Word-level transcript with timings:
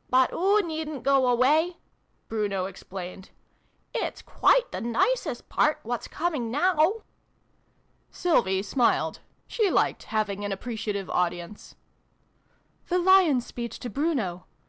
("But 0.16 0.32
oo 0.32 0.60
needn't 0.60 1.02
go 1.02 1.26
away!" 1.26 1.78
Bruno 2.28 2.66
explained." 2.66 3.30
It's 4.06 4.22
quite 4.22 4.70
the 4.70 4.80
nicest 4.80 5.48
part 5.48 5.80
what's 5.82 6.06
coming 6.06 6.52
now!" 6.52 6.74
238 8.12 8.12
SYLVIE 8.12 8.38
AND 8.38 8.44
BRUNO 8.44 8.62
CONCLUDED. 8.62 8.62
Sylvie 8.62 8.62
smiled. 9.42 9.48
She 9.48 9.70
liked 9.72 10.02
having 10.04 10.44
an 10.44 10.52
appreci 10.52 10.94
ative 10.94 11.08
audience.)" 11.08 11.74
The 12.90 13.00
Lion's 13.00 13.44
speech 13.44 13.80
to 13.80 13.90
Bruno. 13.90 14.46